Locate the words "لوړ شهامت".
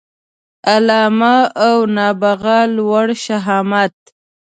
2.77-3.97